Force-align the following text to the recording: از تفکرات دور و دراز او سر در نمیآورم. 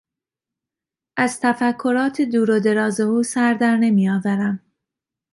از 1.17 1.39
تفکرات 1.39 2.21
دور 2.21 2.51
و 2.51 2.59
دراز 2.59 2.99
او 2.99 3.23
سر 3.23 3.53
در 3.53 3.77
نمیآورم. 3.77 4.59